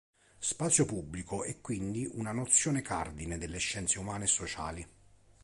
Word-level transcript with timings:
Spazio 0.39 0.85
pubblico 0.85 1.43
è 1.43 1.61
quindi 1.61 2.09
una 2.11 2.31
nozione 2.31 2.81
cardine 2.81 3.37
delle 3.37 3.59
scienze 3.59 3.99
umane 3.99 4.23
e 4.23 4.27
sociali. 4.27 4.87